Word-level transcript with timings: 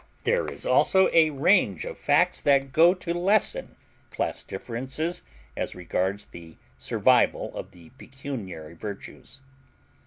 There 0.23 0.47
is 0.47 0.65
also 0.65 1.09
a 1.09 1.29
further 1.29 1.39
range 1.41 1.85
of 1.85 1.95
facts 1.95 2.41
that 2.41 2.71
go 2.73 2.95
to 2.95 3.13
lessen 3.13 3.75
class 4.09 4.43
differences 4.43 5.21
as 5.55 5.75
regards 5.75 6.25
the 6.25 6.57
survival 6.79 7.55
of 7.55 7.69
the 7.69 7.91
pecuniary 7.99 8.73
virtues. 8.73 9.41